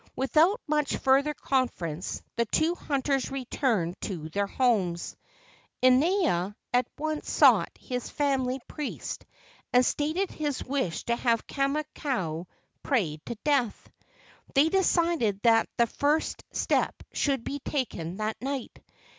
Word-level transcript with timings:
Without 0.15 0.59
much 0.65 0.97
further 0.97 1.35
conference 1.35 2.23
the 2.35 2.47
two 2.47 2.73
hunters 2.73 3.29
returned 3.29 4.01
to 4.01 4.29
their 4.29 4.47
homes. 4.47 5.15
Inaina 5.83 6.55
at 6.73 6.87
once 6.97 7.29
sought 7.29 7.69
his 7.79 8.09
family 8.09 8.59
priest 8.67 9.23
and 9.71 9.85
stated 9.85 10.31
his 10.31 10.63
wish 10.65 11.03
to 11.03 11.15
have 11.15 11.45
Kamakau 11.45 12.47
prayed 12.81 13.23
to 13.27 13.35
death. 13.43 13.91
They 14.55 14.69
decided 14.69 15.39
that 15.43 15.69
the 15.77 15.85
first 15.85 16.45
step 16.51 16.95
should 17.13 17.43
be 17.43 17.59
taken 17.59 18.17
that 18.17 18.41
night. 18.41 18.83